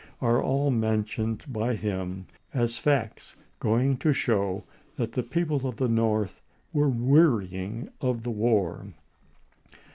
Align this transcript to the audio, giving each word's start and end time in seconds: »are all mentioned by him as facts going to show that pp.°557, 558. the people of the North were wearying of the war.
»are 0.19 0.41
all 0.41 0.71
mentioned 0.71 1.45
by 1.47 1.75
him 1.75 2.25
as 2.55 2.79
facts 2.79 3.35
going 3.59 3.95
to 3.95 4.11
show 4.11 4.63
that 4.95 5.11
pp.°557, 5.11 5.23
558. 5.23 5.29
the 5.29 5.43
people 5.45 5.69
of 5.69 5.75
the 5.75 5.87
North 5.95 6.41
were 6.73 6.89
wearying 6.89 7.87
of 8.01 8.23
the 8.23 8.31
war. 8.31 8.95